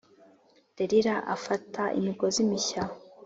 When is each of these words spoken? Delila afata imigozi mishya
Delila 0.77 1.15
afata 1.35 1.83
imigozi 1.99 2.39
mishya 2.49 2.83